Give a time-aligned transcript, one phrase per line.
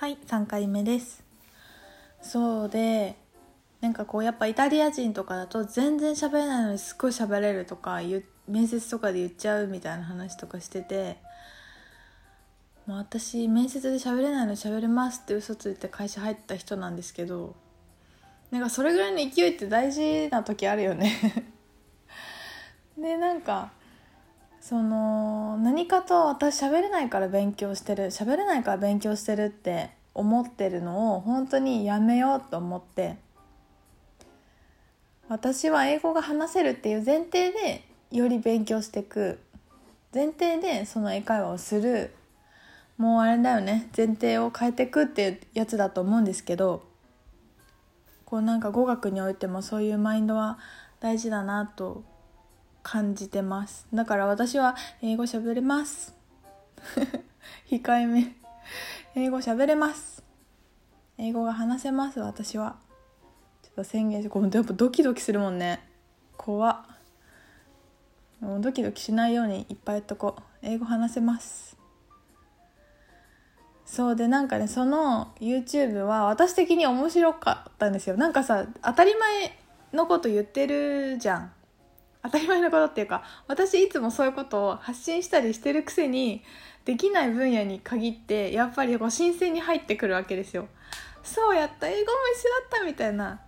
[0.00, 1.24] はい3回目です。
[2.22, 3.16] そうで
[3.80, 7.98] なんかこうやっぱイタリア人とかだと全然喋れないのにすっごい喋れるとか
[8.46, 11.16] 面接とかで言っちゃうみたいな話とかしてて
[12.86, 17.56] もう私面接で喋れないのに喋れますって嘘ついて会社入った人なんですけど
[18.52, 21.50] なんかそれぐらいの勢いって大事な時あるよね。
[22.96, 23.72] でなんか
[24.68, 33.16] その何かと私喋れないから勉強してる喋れないから勉強してるって思ってるのを本当にやめようと思って
[35.26, 39.38] 私は英語が話せるっていう前提でより勉強していく
[40.12, 42.12] 前提でその英会話をする
[42.98, 46.82] もうあれだよね前提を変えていくっていうやつだと思うんですけど
[48.26, 50.58] こうなんか語学においてもそういうマインドは
[51.00, 52.04] 大事だなと
[52.82, 53.86] 感じてます。
[53.92, 56.14] だから私は英語喋れます。
[57.70, 58.34] 控えめ。
[59.14, 60.22] 英語喋れます。
[61.18, 62.76] 英語が話せます私は。
[63.62, 65.80] ちょっと宣言してこうやっぱドキドキするもんね。
[66.36, 66.86] 怖っ。
[68.40, 70.42] もうドキドキしないようにいっぱいやっとこう。
[70.62, 71.76] 英語話せます。
[73.84, 78.16] そうでなんかねその YouTube は私的に面白かったんですよ。
[78.16, 79.58] なんかさ当たり前
[79.92, 81.52] のこと言ってるじゃん。
[82.28, 86.42] 当たり前のことっていうか私いつもそういうことを発信したりしてるくせに
[86.84, 90.68] できない分野に限ってやっぱりこう新鮮に入ってくるわけですよ。
[91.22, 93.40] そうやった英語も一緒だったみたいな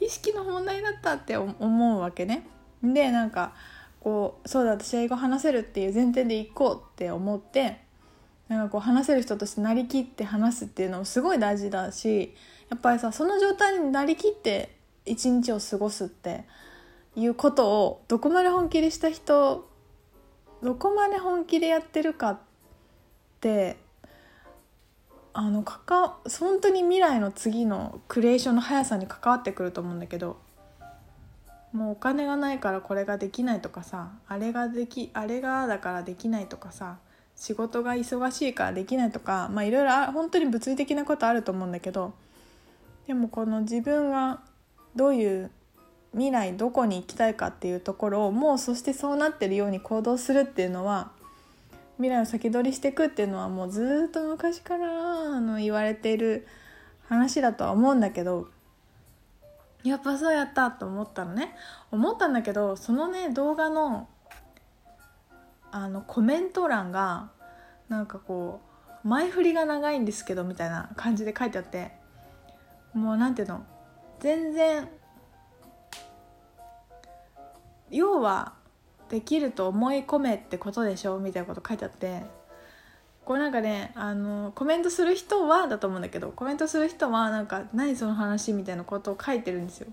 [0.00, 2.46] 意識の問題だったって思うわけね。
[2.82, 3.52] でなんか
[4.00, 7.80] こうそうだ私英語話せるっていう前提でいこうって思って
[8.48, 12.34] なんかこう話せる人としてなりきって話すっていうのもすごい大事だし
[12.70, 16.44] やっぱりさその状態になりきって一日を過ごすって
[17.16, 19.66] いうことをどこまで本気でした人
[20.62, 22.38] どこまで本気でやってるかっ
[23.40, 23.76] て
[25.32, 30.38] あのかか本当に未来の次のクリエーションの速さに関わってくると思うんだけど
[31.72, 36.98] もうお金がないからこれができないとかさあれができあれがだからできないとかさ
[37.34, 42.14] 仕事が忙しいからできないとかまあいろいろ本当に物理的なことあると思うんだけど
[43.06, 44.40] でもこの自分が
[44.94, 45.50] どういう
[46.12, 51.10] 未来どこに行きたいかっていうところをもうそしてそうなってるように行動するっていうのは
[51.96, 56.46] 未来を先取りしていくっていうのはもうずっと昔からあの言われている
[57.08, 58.48] 話だとは思うんだけど
[59.84, 61.54] やっぱそうやったと思ったのね。
[61.92, 64.08] 思ったんだけどそのね動画の
[65.70, 67.30] あのコメント欄が
[67.88, 68.60] なんかこ
[69.04, 71.92] う前振りが長いんですけどみたいな感じで書いてあって
[72.94, 73.64] もうなんていうの
[74.18, 74.88] 全然
[77.90, 78.54] 要は
[79.08, 82.22] できると思い込めってことでしょみたいなこと書いてあって
[83.24, 89.88] これなんかねあのコメントする人はだと思うんだけどコメントする人はなんか何その話みたいなことを書いてるんですよ。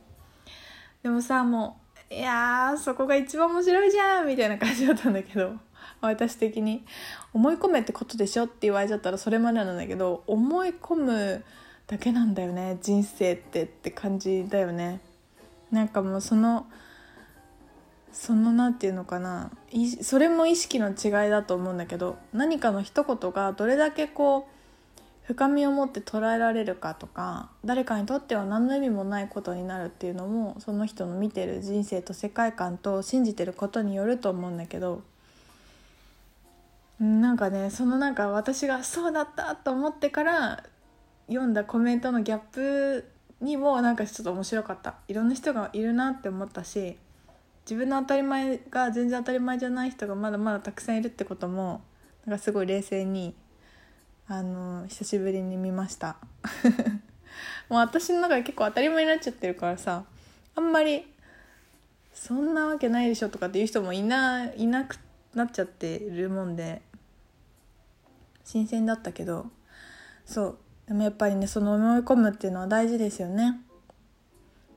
[1.02, 1.80] でもさも
[2.12, 5.54] ういやそこが一番面白いじゃんみたいな感じだったんだけど
[6.02, 6.86] 私的に。
[7.34, 11.44] 思い込めってことでしょって言われちゃったらそれまでなんだけど思い込む
[11.88, 15.02] だけなんだよね人生ってって感じだよね。
[15.72, 16.68] なんかもうその
[18.24, 19.52] その何て言うのかな
[20.02, 35.02] それも意識の違いだと思うんだけど何かの一言がどれだけこう深みを持って捉えられるかとか誰かにとっては何の意味もないことになるっていうのもその人の見てる人生と世界観と信じてることによると思うんだけど
[37.02, 40.64] なんかねそのなんか私がそうだったと思ってから
[41.28, 43.06] 読んだコメントのギャップ
[43.42, 44.96] にもなんかちょっと面白かった。
[45.10, 46.96] いろんな人がいるなって思ったし
[47.66, 51.82] 自分の当たり前が全然当たり前じゃない人がまだまだたくさんいるってことも
[52.26, 53.34] なんかすごい冷静に
[54.28, 56.18] あの久しぶりに見ました
[57.70, 60.06] もう私の中で結構当たり前になっちゃってるからさ
[60.56, 61.06] あんまり
[62.14, 64.98] そんなわけないでしょとかっていう人もいないなく
[65.34, 66.82] なっちゃってるもんで
[68.44, 69.48] 新鮮だったけど
[70.26, 70.58] そう
[70.88, 73.60] でもやっぱりねその思い込むっていうのは大事ですよね。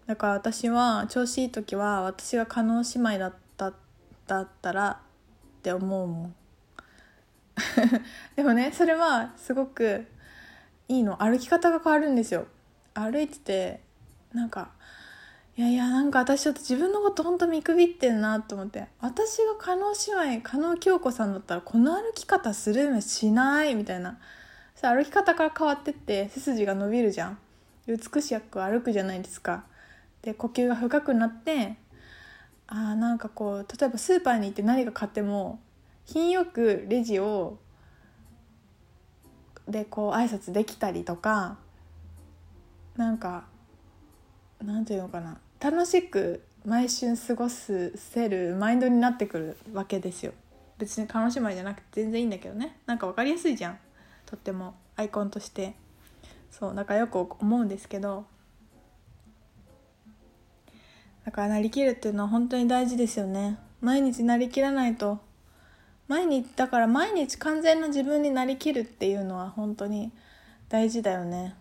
[0.07, 3.73] だから私は調子いい時は私が加納姉妹だった
[4.27, 6.35] だったらって思うもん。
[8.37, 10.07] でもねそれはすごく
[10.89, 11.23] いいの。
[11.23, 12.47] 歩き方が変わるんですよ。
[12.95, 13.81] 歩いてて
[14.33, 14.71] なんか
[15.57, 18.89] いやいやなんか私ちょっと自分のことほんと見くびってんなと思って。
[19.01, 19.93] 私が加納
[20.25, 24.19] 姉妹加納京子さんだったらこの歩き方するしないみたいな。
[24.75, 27.39] さ歩き方から変わってって背筋が伸びるじゃん。
[27.87, 29.65] 美しく歩くじゃないですか。
[30.27, 31.77] で呼吸が深くなって
[32.67, 35.61] あなんかこう例えばスーパーに行って何か買っても
[36.05, 37.59] 品よくレジを
[39.69, 41.59] でこう挨拶できたりとか
[42.97, 43.45] なんか
[44.61, 50.33] なんていうのかな楽しく毎週過ごすせるマインドになってくるわけですよ。
[50.79, 52.81] 別に楽しまいじゃなくて全然いいんだけどね。
[52.87, 53.79] なんか分かりやすいじゃん。
[54.25, 55.77] とってもアイコンとして。
[56.51, 58.25] そうだからよく思うんですけど
[61.27, 63.59] だからなりきるっていうのは本当に大事ですよね。
[63.81, 65.19] 毎日なりきらないと。
[66.07, 70.13] 毎日だから毎日完全な自分になりきるっていうのは本当に
[70.69, 71.57] 大事だよね。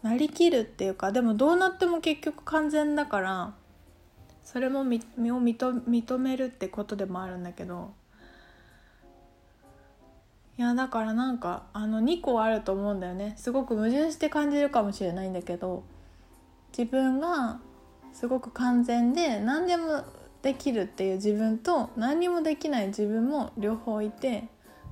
[0.00, 3.52] なりきるっていうかでもどうなっても結局完全だから
[4.44, 5.00] それも身
[5.32, 7.92] を認めるってことでもあるんだけど。
[10.56, 13.34] いやだからなんかあの2個あると思うんだよね。
[13.36, 15.82] すごく矛盾して感じるかもしれないんだけど
[16.70, 17.58] 自分が
[18.12, 20.04] すごく完全で何でも
[20.42, 24.48] できるっていう自分と何にもできない自分も両方いて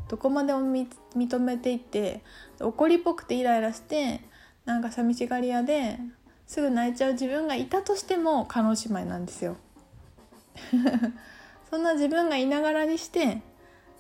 [0.09, 2.23] どこまでも認めていって
[2.61, 4.21] 怒りっぽくてイライラして
[4.65, 5.99] なんか寂しがり屋で
[6.47, 9.57] すぐ泣いちゃう自分がいたとしても叶姉妹なんですよ
[11.71, 13.43] そんな自分がいながらにして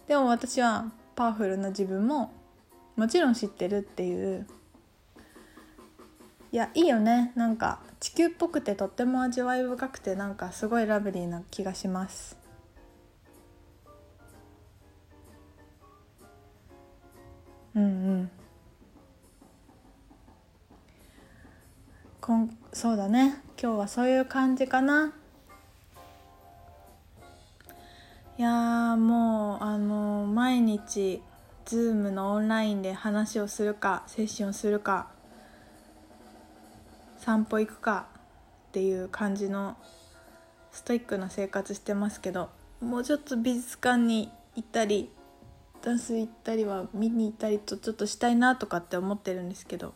[0.08, 2.32] でも私はパワフルな自分も
[2.96, 4.46] もちろん知ってるっていう。
[6.52, 7.32] いやいいよね。
[7.34, 12.38] なんか地球っぽくてとっても味わい深くてなんかすごいラブリーな気がします。
[17.74, 17.86] うんう
[18.22, 18.30] ん。
[22.22, 23.42] こんそうだね。
[23.60, 25.12] 今日はそういう感じかな。
[28.38, 31.22] いやもうあの毎日
[31.66, 35.19] Zoom のオンラインで話をするかセッションするか。
[37.20, 38.06] 散歩行くか
[38.68, 39.76] っていう感じの
[40.72, 42.48] ストイックな生活してますけど
[42.80, 45.10] もうちょっと美術館に行ったり
[45.82, 49.94] ダンス行ったりは見に行ったりとちょっとしたいなとかって思ってるんですけど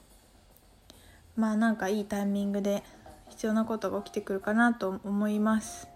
[1.36, 2.82] まあなんかいいタイミングで
[3.30, 5.88] 必要なことが起きてくるかなと思います。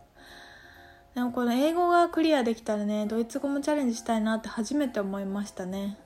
[1.15, 5.99] でもこの英語がクリアできたらねドイツ語もチャレンジしたいなって初めて思いましたね。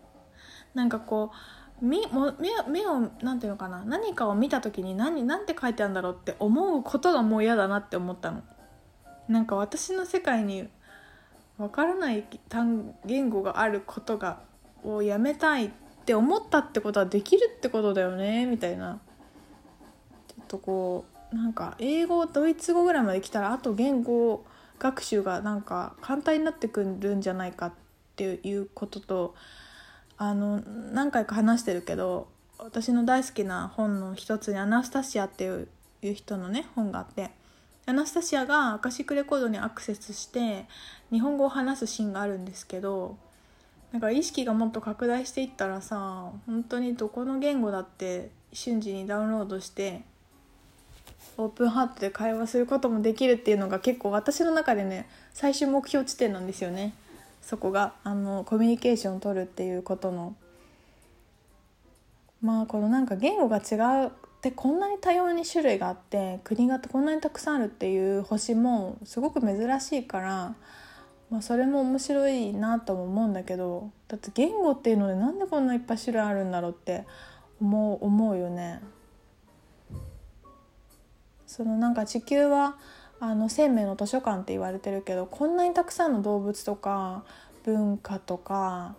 [0.74, 1.36] なんかこう
[1.82, 2.32] 目も
[2.68, 3.84] 目を何ていうのかな？
[3.84, 8.42] 何かを見た時に何何て書いてあるんだろうって思うことがもう嫌だなって思ったの。
[9.28, 10.68] なんか私の世界に
[11.58, 14.40] わからない単言語があることが
[14.84, 15.70] をやめたいっ
[16.04, 18.46] て思ったってことはできるってことだよね？
[18.46, 19.00] みたいな。
[20.28, 24.44] ちょっとこうなんか英語ドイツ語ぐらいまで来たらあと言語
[24.78, 27.72] 学習がなんか簡単になってくるんじゃないかっ
[28.14, 29.34] ていうことと
[30.24, 37.32] あの何回か話してるけど私の大好きな本の一つにアナスタシアっていう人のね本があって
[37.86, 40.66] アナスタシアがアカシックレコードにアクセスして
[41.10, 43.16] 日本語を話すシーンがあるんですけど
[43.90, 50.02] なんか意識がもっと拡大していったらさ本当にどこの言語だって瞬時にダウンロードして
[51.36, 56.94] オープンハートで会話することもできるっていうのが結構私の中でね最終目標地点なんですよね。
[57.42, 60.34] そこがあのコミュニケーションを取るっていうことの
[62.40, 63.74] まあこのなんか言語が違
[64.04, 64.10] うっ
[64.40, 70.54] てこんなに多様に種類があって国がこんなにたくさんあるっていう星もすごく珍しいから、
[71.30, 77.04] まあ、それも面白いなとも思うんだけどだって言語っていうのでなんでこんないっぱい種類あるんだろうって
[77.60, 78.80] 思う思うよね。
[81.46, 82.76] そのなんか地球は
[83.24, 87.22] あの生命の図書館って言われてるけどこんなにたくさんの動物とか
[87.62, 88.96] 文化とか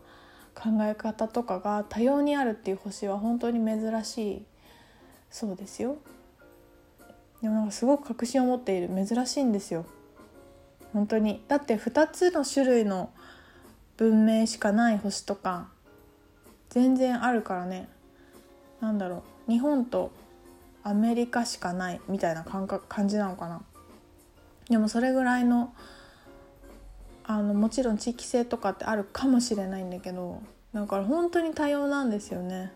[0.55, 4.45] 考え方とかが多様にあるっていう星は本当に珍しい。
[5.29, 5.97] そうですよ。
[7.41, 9.43] でもなんかすごく確信を持っている珍しい。
[9.43, 9.85] んですよ
[10.93, 11.43] 本当に。
[11.49, 13.09] だって2つの種類の
[13.97, 15.67] 文明しかない星とか
[16.69, 17.89] 全然あるからね。
[18.79, 19.51] 何だろう。
[19.51, 20.11] 日本と
[20.81, 23.63] アメリカしかないみたいな感覚感じなのかな。
[24.69, 25.73] でもそれぐらいの
[27.25, 30.41] あのもちろん地域性とかってあるかもしれないんだけど
[30.73, 32.71] だから本当に多様なんですよね。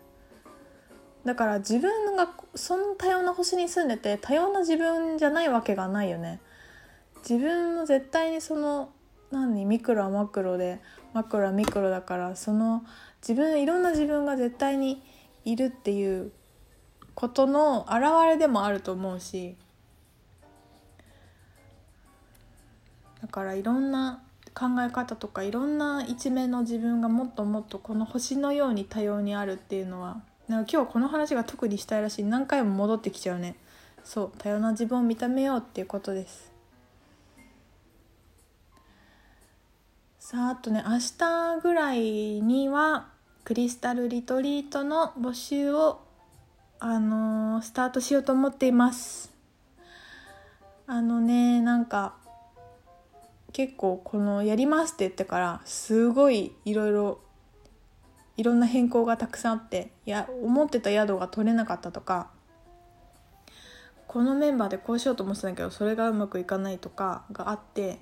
[1.26, 6.40] だから自分がその多様な星に住んでて多様な自分じゃないわけがないよね。
[7.28, 8.92] 自分も絶対にその
[9.32, 10.80] 何ミクロはマクロで
[11.14, 12.86] マクロはミクロだからその
[13.22, 15.02] 自分いろんな自分が絶対に
[15.44, 16.32] いるっていう
[17.14, 19.58] ことの表れでもあると思うし
[23.22, 24.22] だからいろんな
[24.54, 32.24] 考え方とかいろんな一面の自分がもっともっとこの星のように多様にあるっていうのはなんか今日この話が特にしたいらしい。
[32.24, 33.56] 何回も戻ってきちゃうね。
[34.04, 36.52] そう多様な自分を認めようっていうことです。
[40.20, 42.02] さああとね明日ぐらい
[42.42, 43.10] には
[43.44, 46.02] クリスタルリトリートの募集を
[46.80, 49.34] あのー、スタートしようと思っています。
[50.86, 52.16] あのねなんか
[53.54, 57.20] 結構このやりますって言ってからすごいいろいろ
[58.38, 62.30] いろんな変更がたくさんあっていや思ってた宿が取れなかったとか
[64.08, 68.00] このメンバーでこうしようと思ってたんだけどそれがうまくいかないとかがあって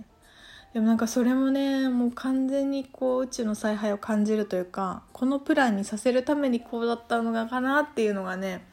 [0.73, 8.67] でもなんかそれもねもう完全にこう宇宙の采配を感じるというかこのプランにさせるためにこうだったのかなっていうのがね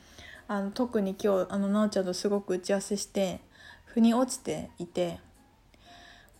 [0.49, 3.41] あの特に今日あのなおちゃんとすごく打ち合わせして
[3.85, 5.21] 腑に落ちていて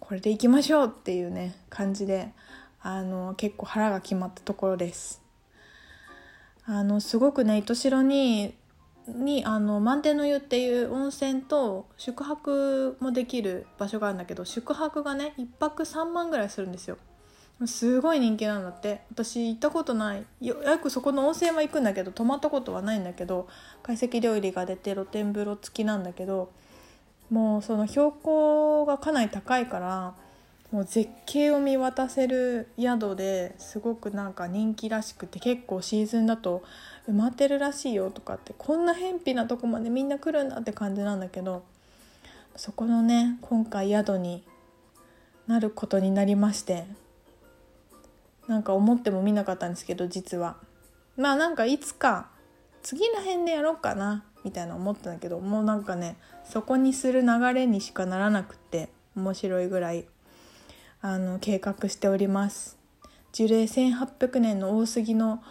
[0.03, 2.33] これでいきましょうっていうね感じで
[2.83, 5.23] あの結構腹が決まったところです。
[6.65, 8.53] あのすごくね糸代に
[9.07, 16.99] にあの満天の湯っていう温泉と宿泊もできる場所があるんだけど宿泊がね1泊3万ぐらいするんですよ。
[17.65, 19.03] すごい人気なんだって。
[19.13, 20.27] 私行ったことない。
[20.41, 23.47] よくそこの温泉は行くんだけど泊まったことはないんだけど
[23.83, 26.51] 懐石料理が出て露天風呂付きなんだけど
[27.33, 30.15] もうその標高がかなり高いから
[30.71, 36.63] もう絶景を見渡せる宿ですごくなんか人気らしくて結構シーズンだと
[37.09, 41.65] 埋まってるらしいよとかってこんな偏僻なとこまでみんな来るんだって感じなんだけど
[42.55, 44.45] そこのね今回宿に
[45.47, 46.85] なることになりまして
[48.47, 50.57] なんか思ってもみなかったんですけど実は。
[51.17, 52.29] まあなんかいつか
[52.83, 54.25] 次の辺でやろうかな。
[54.45, 60.07] みたいな思ったんだけどもうなんかねそこにする流れにしかならなくって面白いぐらい
[61.01, 62.79] あの計画しております。
[63.33, 65.43] 樹齢1800年の大杉の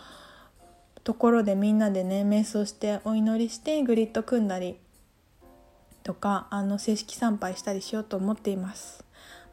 [1.03, 4.77] ところでみんなでね瞑想してお祈りしてグリッド組んだり
[6.03, 9.03] とかあの正式参拝したりしようと思っています。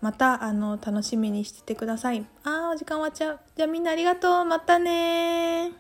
[0.01, 2.25] またあの楽しみにしててください。
[2.45, 3.41] あーお時間終わっちゃう。
[3.57, 4.45] じゃあみんなありがとう。
[4.45, 5.73] またね